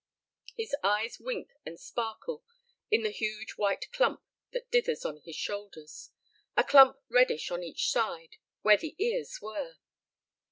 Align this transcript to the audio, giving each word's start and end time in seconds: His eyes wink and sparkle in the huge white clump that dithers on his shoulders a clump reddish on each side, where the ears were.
His 0.57 0.75
eyes 0.83 1.19
wink 1.19 1.51
and 1.63 1.79
sparkle 1.79 2.43
in 2.89 3.03
the 3.03 3.11
huge 3.11 3.51
white 3.51 3.85
clump 3.91 4.23
that 4.49 4.71
dithers 4.71 5.05
on 5.05 5.17
his 5.25 5.35
shoulders 5.35 6.09
a 6.57 6.63
clump 6.63 6.97
reddish 7.07 7.51
on 7.51 7.61
each 7.61 7.87
side, 7.91 8.37
where 8.63 8.77
the 8.77 8.95
ears 8.97 9.37
were. 9.43 9.75